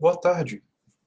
Boa 0.00 0.16
tarde. 0.20 0.60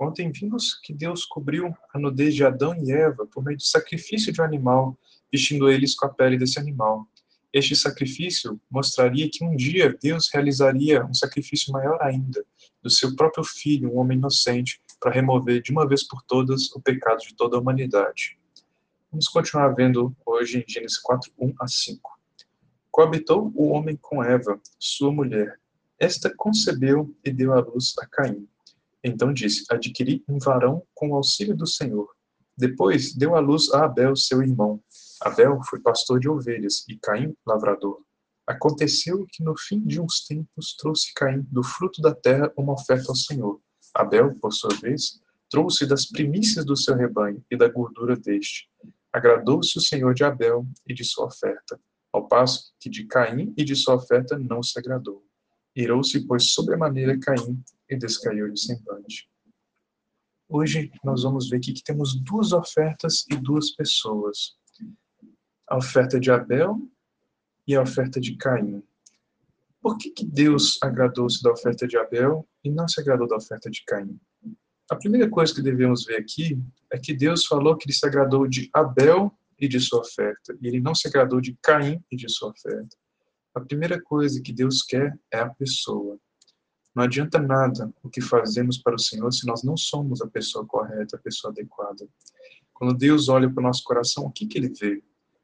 Ontem 0.00 0.30
vimos 0.30 0.74
que 0.80 0.94
Deus 0.94 1.24
cobriu 1.24 1.74
a 1.92 1.98
nudez 1.98 2.32
de 2.32 2.44
Adão 2.44 2.76
e 2.76 2.92
Eva 2.92 3.26
por 3.26 3.42
meio 3.42 3.56
do 3.56 3.64
sacrifício 3.64 4.32
de 4.32 4.40
um 4.40 4.44
animal, 4.44 4.96
vestindo 5.32 5.68
eles 5.68 5.96
com 5.96 6.06
a 6.06 6.08
pele 6.08 6.38
desse 6.38 6.60
animal. 6.60 7.04
Este 7.52 7.74
sacrifício 7.74 8.58
mostraria 8.70 9.28
que 9.30 9.44
um 9.44 9.56
dia 9.56 9.96
Deus 10.00 10.30
realizaria 10.32 11.04
um 11.04 11.12
sacrifício 11.12 11.72
maior 11.72 12.00
ainda, 12.00 12.44
do 12.80 12.88
seu 12.88 13.16
próprio 13.16 13.42
filho, 13.42 13.92
um 13.92 13.98
homem 13.98 14.16
inocente, 14.16 14.80
para 15.00 15.10
remover 15.10 15.60
de 15.60 15.72
uma 15.72 15.86
vez 15.86 16.06
por 16.06 16.22
todas 16.22 16.70
o 16.72 16.80
pecado 16.80 17.18
de 17.18 17.34
toda 17.34 17.56
a 17.56 17.60
humanidade. 17.60 18.38
Vamos 19.10 19.26
continuar 19.26 19.74
vendo 19.74 20.16
hoje 20.24 20.58
em 20.58 20.72
Gênesis 20.72 20.98
4, 20.98 21.32
1 21.36 21.54
a 21.60 21.66
5. 21.66 22.18
Coabitou 22.92 23.50
o 23.56 23.70
homem 23.70 23.98
com 24.00 24.22
Eva, 24.22 24.60
sua 24.78 25.10
mulher. 25.10 25.58
Esta 25.98 26.32
concebeu 26.36 27.12
e 27.24 27.32
deu 27.32 27.52
à 27.52 27.60
luz 27.60 27.92
a 27.98 28.06
Caim. 28.06 28.46
Então 29.02 29.32
disse: 29.32 29.64
Adquiri 29.70 30.24
um 30.28 30.38
varão 30.38 30.82
com 30.94 31.10
o 31.10 31.14
auxílio 31.14 31.56
do 31.56 31.66
Senhor. 31.66 32.08
Depois 32.56 33.14
deu 33.14 33.36
à 33.36 33.40
luz 33.40 33.72
a 33.72 33.84
Abel, 33.84 34.16
seu 34.16 34.42
irmão. 34.42 34.82
Abel 35.20 35.60
foi 35.68 35.80
pastor 35.80 36.18
de 36.18 36.28
ovelhas 36.28 36.84
e 36.88 36.96
Caim, 36.96 37.34
lavrador. 37.46 38.00
Aconteceu 38.46 39.26
que 39.30 39.44
no 39.44 39.56
fim 39.56 39.80
de 39.80 40.00
uns 40.00 40.24
tempos 40.26 40.74
trouxe 40.76 41.12
Caim 41.14 41.42
do 41.50 41.62
fruto 41.62 42.02
da 42.02 42.14
terra 42.14 42.52
uma 42.56 42.72
oferta 42.72 43.10
ao 43.10 43.14
Senhor. 43.14 43.60
Abel, 43.94 44.34
por 44.40 44.52
sua 44.52 44.74
vez, 44.80 45.20
trouxe 45.48 45.86
das 45.86 46.06
primícias 46.06 46.64
do 46.64 46.76
seu 46.76 46.96
rebanho 46.96 47.44
e 47.50 47.56
da 47.56 47.68
gordura 47.68 48.16
deste. 48.16 48.68
Agradou-se 49.12 49.78
o 49.78 49.80
Senhor 49.80 50.14
de 50.14 50.24
Abel 50.24 50.66
e 50.86 50.92
de 50.92 51.04
sua 51.04 51.26
oferta, 51.26 51.80
ao 52.12 52.26
passo 52.26 52.72
que 52.80 52.90
de 52.90 53.04
Caim 53.04 53.54
e 53.56 53.64
de 53.64 53.76
sua 53.76 53.94
oferta 53.94 54.38
não 54.38 54.62
se 54.62 54.78
agradou. 54.78 55.24
Irou-se, 55.76 56.26
pois, 56.26 56.50
sobremaneira 56.50 57.18
Caim 57.18 57.62
e 57.88 57.96
descaiu 57.96 58.52
de 58.52 58.60
semblante. 58.60 59.28
Hoje 60.48 60.90
nós 61.04 61.22
vamos 61.22 61.50
ver 61.50 61.58
aqui 61.58 61.72
que 61.72 61.82
temos 61.82 62.14
duas 62.22 62.52
ofertas 62.52 63.24
e 63.30 63.36
duas 63.36 63.70
pessoas. 63.70 64.56
A 65.68 65.76
oferta 65.76 66.18
de 66.18 66.30
Abel 66.30 66.78
e 67.66 67.74
a 67.76 67.82
oferta 67.82 68.18
de 68.18 68.36
Caim. 68.36 68.82
Por 69.80 69.98
que, 69.98 70.10
que 70.10 70.24
Deus 70.24 70.78
agradou-se 70.82 71.42
da 71.42 71.52
oferta 71.52 71.86
de 71.86 71.96
Abel 71.96 72.48
e 72.64 72.70
não 72.70 72.88
se 72.88 73.00
agradou 73.00 73.28
da 73.28 73.36
oferta 73.36 73.70
de 73.70 73.84
Caim? 73.86 74.18
A 74.90 74.96
primeira 74.96 75.28
coisa 75.28 75.54
que 75.54 75.60
devemos 75.60 76.06
ver 76.06 76.16
aqui 76.16 76.58
é 76.90 76.98
que 76.98 77.12
Deus 77.12 77.44
falou 77.44 77.76
que 77.76 77.86
ele 77.86 77.92
se 77.92 78.06
agradou 78.06 78.48
de 78.48 78.70
Abel 78.72 79.30
e 79.58 79.68
de 79.68 79.78
sua 79.80 80.00
oferta, 80.00 80.56
e 80.62 80.66
ele 80.66 80.80
não 80.80 80.94
se 80.94 81.06
agradou 81.08 81.40
de 81.40 81.56
Caim 81.62 82.02
e 82.10 82.16
de 82.16 82.28
sua 82.30 82.50
oferta. 82.50 82.96
A 83.54 83.60
primeira 83.60 84.00
coisa 84.00 84.40
que 84.40 84.52
Deus 84.52 84.82
quer 84.82 85.18
é 85.32 85.40
a 85.40 85.50
pessoa. 85.50 86.18
Não 86.98 87.04
adianta 87.04 87.38
nada 87.38 87.94
o 88.02 88.10
que 88.10 88.20
fazemos 88.20 88.76
para 88.76 88.96
o 88.96 88.98
Senhor 88.98 89.32
se 89.32 89.46
nós 89.46 89.62
não 89.62 89.76
somos 89.76 90.20
a 90.20 90.26
pessoa 90.26 90.66
correta, 90.66 91.14
a 91.14 91.20
pessoa 91.20 91.52
adequada. 91.52 92.04
Quando 92.74 92.92
Deus 92.92 93.28
olha 93.28 93.48
para 93.48 93.60
o 93.60 93.62
nosso 93.62 93.84
coração, 93.84 94.24
o 94.24 94.32
que, 94.32 94.48
que 94.48 94.58
ele 94.58 94.68
vê? 94.68 95.00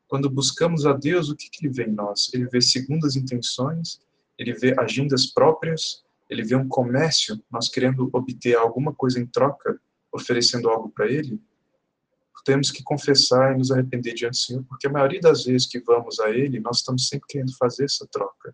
Quando 0.08 0.28
buscamos 0.28 0.84
a 0.84 0.92
Deus, 0.92 1.28
o 1.28 1.36
que, 1.36 1.48
que 1.48 1.64
ele 1.64 1.72
vê 1.72 1.84
em 1.84 1.92
nós? 1.92 2.28
Ele 2.34 2.48
vê 2.48 2.60
segundas 2.60 3.14
intenções, 3.14 4.00
ele 4.36 4.52
vê 4.52 4.74
agendas 4.76 5.26
próprias, 5.26 6.02
ele 6.28 6.42
vê 6.42 6.56
um 6.56 6.66
comércio, 6.66 7.40
nós 7.48 7.68
querendo 7.68 8.10
obter 8.12 8.56
alguma 8.56 8.92
coisa 8.92 9.20
em 9.20 9.26
troca, 9.26 9.80
oferecendo 10.12 10.68
algo 10.68 10.90
para 10.90 11.06
ele. 11.06 11.40
Temos 12.44 12.72
que 12.72 12.82
confessar 12.82 13.54
e 13.54 13.58
nos 13.58 13.70
arrepender 13.70 14.14
diante 14.14 14.32
do 14.32 14.38
Senhor, 14.38 14.64
porque 14.64 14.88
a 14.88 14.90
maioria 14.90 15.20
das 15.20 15.44
vezes 15.44 15.68
que 15.68 15.78
vamos 15.78 16.18
a 16.18 16.30
ele, 16.30 16.58
nós 16.58 16.78
estamos 16.78 17.06
sempre 17.06 17.28
querendo 17.28 17.56
fazer 17.56 17.84
essa 17.84 18.04
troca. 18.10 18.52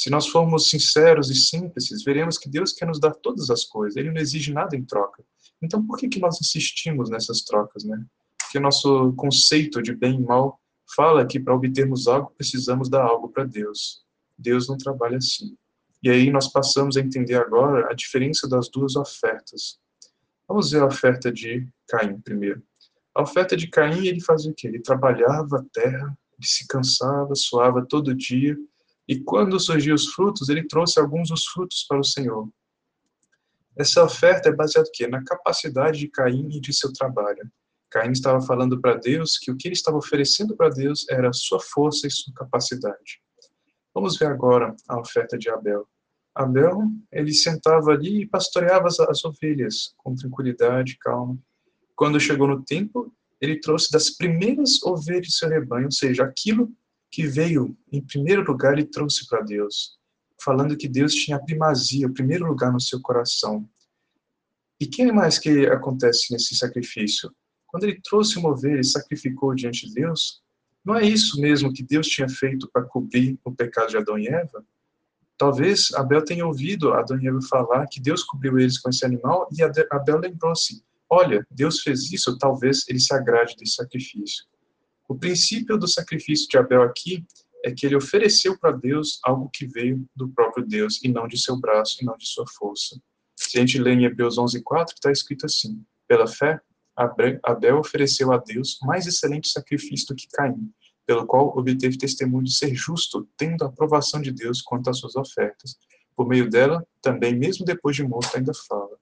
Se 0.00 0.08
nós 0.08 0.28
formos 0.28 0.70
sinceros 0.70 1.28
e 1.28 1.34
simples, 1.34 1.90
veremos 2.02 2.38
que 2.38 2.48
Deus 2.48 2.72
quer 2.72 2.86
nos 2.86 2.98
dar 2.98 3.10
todas 3.10 3.50
as 3.50 3.66
coisas, 3.66 3.98
Ele 3.98 4.10
não 4.10 4.18
exige 4.18 4.50
nada 4.50 4.74
em 4.74 4.82
troca. 4.82 5.22
Então, 5.60 5.86
por 5.86 5.98
que, 5.98 6.08
que 6.08 6.18
nós 6.18 6.40
insistimos 6.40 7.10
nessas 7.10 7.42
trocas, 7.42 7.84
né? 7.84 8.02
Porque 8.40 8.56
o 8.56 8.62
nosso 8.62 9.12
conceito 9.12 9.82
de 9.82 9.94
bem 9.94 10.14
e 10.14 10.24
mal 10.24 10.58
fala 10.96 11.26
que 11.26 11.38
para 11.38 11.54
obtermos 11.54 12.08
algo, 12.08 12.32
precisamos 12.34 12.88
dar 12.88 13.02
algo 13.02 13.28
para 13.28 13.44
Deus. 13.44 14.02
Deus 14.38 14.70
não 14.70 14.78
trabalha 14.78 15.18
assim. 15.18 15.54
E 16.02 16.08
aí 16.08 16.30
nós 16.30 16.48
passamos 16.48 16.96
a 16.96 17.00
entender 17.02 17.34
agora 17.34 17.90
a 17.90 17.92
diferença 17.92 18.48
das 18.48 18.70
duas 18.70 18.96
ofertas. 18.96 19.78
Vamos 20.48 20.70
ver 20.70 20.80
a 20.80 20.86
oferta 20.86 21.30
de 21.30 21.68
Caim 21.86 22.18
primeiro. 22.22 22.62
A 23.14 23.20
oferta 23.20 23.54
de 23.54 23.68
Caim, 23.68 24.06
ele 24.06 24.22
fazia 24.22 24.50
o 24.50 24.54
quê? 24.54 24.66
Ele 24.66 24.80
trabalhava 24.80 25.58
a 25.58 25.64
terra, 25.74 26.18
ele 26.38 26.46
se 26.46 26.66
cansava, 26.66 27.34
suava 27.34 27.84
todo 27.84 28.14
dia, 28.14 28.56
e 29.10 29.18
quando 29.18 29.58
surgiu 29.58 29.92
os 29.92 30.06
frutos, 30.06 30.48
ele 30.48 30.68
trouxe 30.68 31.00
alguns 31.00 31.30
dos 31.30 31.44
frutos 31.46 31.84
para 31.88 31.98
o 31.98 32.04
Senhor. 32.04 32.48
Essa 33.76 34.04
oferta 34.04 34.48
é 34.48 34.52
baseada 34.52 34.88
quê? 34.94 35.08
na 35.08 35.24
capacidade 35.24 35.98
de 35.98 36.06
Caim 36.06 36.48
e 36.52 36.60
de 36.60 36.72
seu 36.72 36.92
trabalho. 36.92 37.50
Caim 37.90 38.12
estava 38.12 38.40
falando 38.40 38.80
para 38.80 38.94
Deus 38.94 39.36
que 39.36 39.50
o 39.50 39.56
que 39.56 39.66
ele 39.66 39.74
estava 39.74 39.96
oferecendo 39.96 40.56
para 40.56 40.68
Deus 40.68 41.08
era 41.10 41.32
sua 41.32 41.58
força 41.58 42.06
e 42.06 42.10
sua 42.10 42.32
capacidade. 42.34 43.20
Vamos 43.92 44.16
ver 44.16 44.26
agora 44.26 44.76
a 44.88 45.00
oferta 45.00 45.36
de 45.36 45.50
Abel. 45.50 45.88
Abel, 46.32 46.78
ele 47.10 47.34
sentava 47.34 47.90
ali 47.90 48.22
e 48.22 48.28
pastoreava 48.28 48.86
as, 48.86 49.00
as 49.00 49.24
ovelhas 49.24 49.92
com 49.96 50.14
tranquilidade, 50.14 50.96
calma. 51.00 51.36
Quando 51.96 52.20
chegou 52.20 52.46
no 52.46 52.62
tempo, 52.62 53.12
ele 53.40 53.58
trouxe 53.58 53.90
das 53.90 54.08
primeiras 54.08 54.80
ovelhas 54.84 55.26
de 55.26 55.32
seu 55.32 55.48
rebanho, 55.48 55.86
ou 55.86 55.92
seja, 55.92 56.22
aquilo 56.22 56.72
que 57.10 57.26
veio 57.26 57.76
em 57.90 58.00
primeiro 58.00 58.44
lugar 58.44 58.78
e 58.78 58.84
trouxe 58.84 59.26
para 59.26 59.42
Deus, 59.42 59.98
falando 60.42 60.76
que 60.76 60.88
Deus 60.88 61.14
tinha 61.14 61.36
a 61.36 61.42
primazia, 61.42 62.06
o 62.06 62.14
primeiro 62.14 62.46
lugar 62.46 62.72
no 62.72 62.80
seu 62.80 63.00
coração. 63.00 63.68
E 64.80 64.86
que 64.86 65.10
mais 65.12 65.38
que 65.38 65.66
acontece 65.66 66.32
nesse 66.32 66.54
sacrifício? 66.54 67.30
Quando 67.66 67.84
ele 67.84 68.00
trouxe 68.02 68.38
uma 68.38 68.50
ovelha 68.50 68.80
e 68.80 68.84
sacrificou 68.84 69.54
diante 69.54 69.86
de 69.86 69.94
Deus, 69.94 70.42
não 70.84 70.96
é 70.96 71.04
isso 71.04 71.40
mesmo 71.40 71.72
que 71.72 71.82
Deus 71.82 72.06
tinha 72.06 72.28
feito 72.28 72.68
para 72.72 72.84
cobrir 72.84 73.38
o 73.44 73.52
pecado 73.52 73.90
de 73.90 73.96
Adão 73.96 74.18
e 74.18 74.28
Eva? 74.28 74.64
Talvez 75.36 75.92
Abel 75.94 76.24
tenha 76.24 76.46
ouvido 76.46 76.92
Adão 76.92 77.20
e 77.20 77.26
Eva 77.26 77.40
falar 77.42 77.86
que 77.86 78.00
Deus 78.00 78.22
cobriu 78.22 78.58
eles 78.58 78.78
com 78.78 78.88
esse 78.90 79.04
animal 79.04 79.48
e 79.52 79.62
Abel 79.62 80.18
lembrou-se: 80.18 80.82
olha, 81.08 81.46
Deus 81.50 81.80
fez 81.80 82.10
isso, 82.12 82.36
talvez 82.38 82.84
ele 82.88 83.00
se 83.00 83.14
agrade 83.14 83.56
desse 83.56 83.74
sacrifício. 83.74 84.44
O 85.10 85.18
princípio 85.18 85.76
do 85.76 85.88
sacrifício 85.88 86.48
de 86.48 86.56
Abel 86.56 86.82
aqui 86.82 87.26
é 87.64 87.72
que 87.72 87.84
ele 87.84 87.96
ofereceu 87.96 88.56
para 88.56 88.70
Deus 88.70 89.18
algo 89.24 89.50
que 89.52 89.66
veio 89.66 90.08
do 90.14 90.28
próprio 90.28 90.64
Deus 90.64 91.02
e 91.02 91.08
não 91.08 91.26
de 91.26 91.36
seu 91.36 91.58
braço 91.58 91.96
e 92.00 92.04
não 92.04 92.16
de 92.16 92.28
sua 92.28 92.44
força. 92.46 92.96
Se 93.34 93.58
a 93.58 93.60
gente 93.60 93.80
lê 93.80 93.90
em 93.92 94.04
Hebreus 94.04 94.38
11:4, 94.38 94.94
está 94.94 95.10
escrito 95.10 95.46
assim: 95.46 95.84
Pela 96.06 96.28
fé, 96.28 96.60
Abel 97.42 97.80
ofereceu 97.80 98.32
a 98.32 98.36
Deus 98.36 98.78
mais 98.82 99.04
excelente 99.04 99.48
sacrifício 99.48 100.06
do 100.06 100.14
que 100.14 100.28
Caim, 100.28 100.72
pelo 101.04 101.26
qual 101.26 101.58
obteve 101.58 101.98
testemunho 101.98 102.44
de 102.44 102.54
ser 102.54 102.72
justo, 102.72 103.28
tendo 103.36 103.64
a 103.64 103.66
aprovação 103.66 104.22
de 104.22 104.30
Deus 104.30 104.62
quanto 104.62 104.90
às 104.90 104.98
suas 104.98 105.16
ofertas. 105.16 105.76
Por 106.14 106.28
meio 106.28 106.48
dela, 106.48 106.86
também, 107.02 107.34
mesmo 107.36 107.66
depois 107.66 107.96
de 107.96 108.04
morto, 108.04 108.36
ainda 108.36 108.52
fala. 108.54 108.96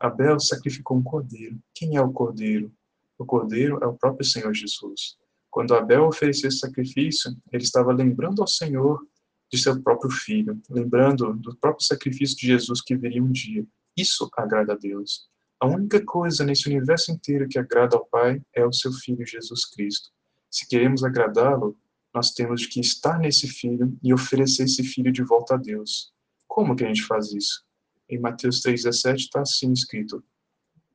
Abel 0.00 0.40
sacrificou 0.40 0.96
um 0.96 1.04
cordeiro. 1.04 1.56
Quem 1.72 1.94
é 1.94 2.02
o 2.02 2.12
cordeiro? 2.12 2.72
O 3.16 3.24
cordeiro 3.24 3.78
é 3.80 3.86
o 3.86 3.94
próprio 3.94 4.26
Senhor 4.26 4.52
Jesus. 4.52 5.21
Quando 5.52 5.74
Abel 5.74 6.06
ofereceu 6.06 6.48
esse 6.48 6.60
sacrifício, 6.60 7.30
ele 7.52 7.62
estava 7.62 7.92
lembrando 7.92 8.40
ao 8.40 8.48
Senhor 8.48 9.06
de 9.52 9.60
seu 9.60 9.80
próprio 9.82 10.10
filho, 10.10 10.58
lembrando 10.70 11.34
do 11.34 11.54
próprio 11.58 11.86
sacrifício 11.86 12.34
de 12.38 12.46
Jesus 12.46 12.80
que 12.80 12.96
viria 12.96 13.22
um 13.22 13.30
dia. 13.30 13.62
Isso 13.94 14.30
agrada 14.34 14.72
a 14.72 14.76
Deus. 14.76 15.28
A 15.60 15.66
única 15.66 16.02
coisa 16.02 16.42
nesse 16.42 16.66
universo 16.70 17.12
inteiro 17.12 17.46
que 17.46 17.58
agrada 17.58 17.98
ao 17.98 18.06
Pai 18.06 18.40
é 18.54 18.64
o 18.64 18.72
seu 18.72 18.90
Filho 18.94 19.26
Jesus 19.26 19.66
Cristo. 19.66 20.08
Se 20.50 20.66
queremos 20.66 21.04
agradá-lo, 21.04 21.76
nós 22.14 22.30
temos 22.30 22.64
que 22.64 22.80
estar 22.80 23.18
nesse 23.18 23.46
Filho 23.46 23.94
e 24.02 24.14
oferecer 24.14 24.62
esse 24.62 24.82
Filho 24.82 25.12
de 25.12 25.22
volta 25.22 25.56
a 25.56 25.58
Deus. 25.58 26.14
Como 26.48 26.74
que 26.74 26.82
a 26.82 26.88
gente 26.88 27.02
faz 27.02 27.30
isso? 27.30 27.62
Em 28.08 28.18
Mateus 28.18 28.62
3,17 28.62 29.16
está 29.16 29.42
assim 29.42 29.70
escrito: 29.70 30.24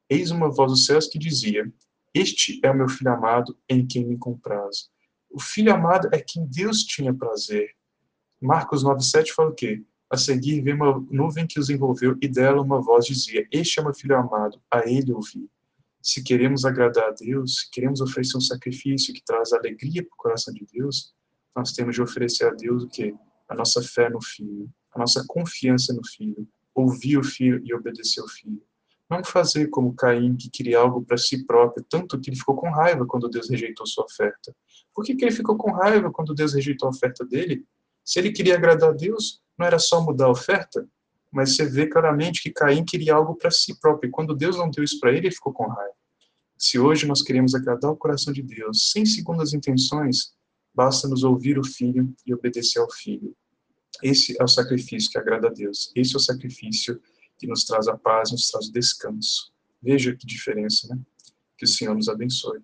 Eis 0.09 0.31
uma 0.31 0.49
voz 0.49 0.71
dos 0.71 0.85
céus 0.87 1.05
que 1.05 1.19
dizia: 1.19 1.71
este 2.17 2.59
é 2.63 2.71
o 2.71 2.75
meu 2.75 2.89
filho 2.89 3.11
amado 3.11 3.57
em 3.69 3.85
quem 3.85 4.05
me 4.05 4.17
compraz. 4.17 4.89
O 5.29 5.39
filho 5.39 5.73
amado 5.73 6.09
é 6.11 6.19
quem 6.19 6.47
Deus 6.47 6.83
tinha 6.83 7.13
prazer. 7.13 7.69
Marcos 8.41 8.83
9,7 8.83 9.33
fala 9.33 9.49
o 9.49 9.53
quê? 9.53 9.83
A 10.09 10.17
seguir 10.17 10.61
vem 10.61 10.73
uma 10.73 11.05
nuvem 11.11 11.45
que 11.45 11.59
os 11.59 11.69
envolveu 11.69 12.17
e 12.21 12.27
dela 12.27 12.61
uma 12.61 12.81
voz 12.81 13.05
dizia: 13.05 13.47
Este 13.51 13.79
é 13.79 13.83
meu 13.83 13.93
filho 13.93 14.17
amado, 14.17 14.61
a 14.71 14.89
ele 14.89 15.11
ouvi. 15.11 15.49
Se 16.01 16.23
queremos 16.23 16.63
agradar 16.63 17.09
a 17.09 17.11
Deus, 17.11 17.57
se 17.57 17.69
queremos 17.69 17.99
oferecer 17.99 18.37
um 18.37 18.41
sacrifício 18.41 19.13
que 19.13 19.23
traz 19.23 19.51
alegria 19.51 20.01
para 20.01 20.13
o 20.13 20.17
coração 20.17 20.53
de 20.53 20.65
Deus, 20.71 21.13
nós 21.55 21.73
temos 21.73 21.95
de 21.95 22.01
oferecer 22.01 22.45
a 22.45 22.51
Deus 22.51 22.83
o 22.83 22.87
quê? 22.87 23.13
A 23.49 23.55
nossa 23.55 23.81
fé 23.81 24.09
no 24.09 24.21
Filho, 24.21 24.69
a 24.93 24.99
nossa 24.99 25.23
confiança 25.27 25.93
no 25.93 26.05
Filho, 26.07 26.47
ouvir 26.73 27.17
o 27.17 27.23
Filho 27.23 27.61
e 27.65 27.73
obedecer 27.73 28.21
o 28.21 28.27
Filho. 28.27 28.63
Não 29.09 29.23
fazer 29.23 29.67
como 29.67 29.95
Caim, 29.95 30.35
que 30.35 30.49
queria 30.49 30.79
algo 30.79 31.01
para 31.01 31.17
si 31.17 31.45
próprio, 31.45 31.85
tanto 31.89 32.19
que 32.19 32.29
ele 32.29 32.37
ficou 32.37 32.55
com 32.55 32.69
raiva 32.69 33.05
quando 33.05 33.29
Deus 33.29 33.49
rejeitou 33.49 33.85
sua 33.85 34.03
oferta. 34.03 34.53
Por 34.93 35.05
que, 35.05 35.15
que 35.15 35.23
ele 35.23 35.31
ficou 35.31 35.55
com 35.55 35.71
raiva 35.71 36.11
quando 36.11 36.33
Deus 36.35 36.53
rejeitou 36.53 36.87
a 36.87 36.91
oferta 36.91 37.25
dele? 37.25 37.65
Se 38.03 38.19
ele 38.19 38.31
queria 38.31 38.55
agradar 38.55 38.89
a 38.89 38.93
Deus, 38.93 39.41
não 39.57 39.65
era 39.65 39.79
só 39.79 40.01
mudar 40.01 40.25
a 40.25 40.31
oferta? 40.31 40.87
mas 41.31 41.55
você 41.55 41.65
vê 41.65 41.87
claramente 41.87 42.41
que 42.41 42.51
Caim 42.51 42.83
queria 42.83 43.15
algo 43.15 43.35
para 43.35 43.51
si 43.51 43.77
próprio, 43.79 44.09
e 44.09 44.11
quando 44.11 44.35
Deus 44.35 44.57
não 44.57 44.69
deu 44.69 44.83
isso 44.83 44.99
para 44.99 45.11
ele, 45.11 45.27
ele 45.27 45.31
ficou 45.35 45.53
com 45.53 45.67
raiva. 45.67 45.93
Se 46.57 46.79
hoje 46.79 47.05
nós 47.05 47.21
queremos 47.21 47.53
agradar 47.53 47.91
o 47.91 47.97
coração 47.97 48.33
de 48.33 48.41
Deus, 48.41 48.91
sem 48.91 49.05
segundas 49.05 49.53
intenções, 49.53 50.33
basta 50.73 51.07
nos 51.07 51.23
ouvir 51.23 51.59
o 51.59 51.63
Filho 51.63 52.11
e 52.25 52.33
obedecer 52.33 52.79
ao 52.79 52.91
Filho. 52.91 53.35
Esse 54.01 54.35
é 54.39 54.43
o 54.43 54.47
sacrifício 54.47 55.11
que 55.11 55.17
agrada 55.17 55.47
a 55.47 55.51
Deus. 55.51 55.91
Esse 55.95 56.15
é 56.15 56.17
o 56.17 56.19
sacrifício 56.19 56.99
que 57.37 57.47
nos 57.47 57.63
traz 57.63 57.87
a 57.87 57.97
paz, 57.97 58.31
nos 58.31 58.49
traz 58.49 58.67
o 58.67 58.71
descanso. 58.71 59.51
Veja 59.81 60.15
que 60.15 60.25
diferença, 60.25 60.87
né? 60.87 60.99
Que 61.57 61.65
o 61.65 61.67
Senhor 61.67 61.95
nos 61.95 62.09
abençoe. 62.09 62.59